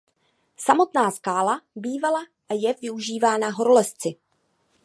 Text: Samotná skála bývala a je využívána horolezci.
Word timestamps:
Samotná 0.57 1.11
skála 1.11 1.61
bývala 1.75 2.19
a 2.49 2.53
je 2.53 2.73
využívána 2.81 3.49
horolezci. 3.51 4.15